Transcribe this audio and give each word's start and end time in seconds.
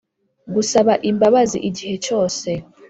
Gusaba 0.53 0.93
imbabazi 1.09 1.57
igihe 1.69 1.95
cyose 2.05 2.49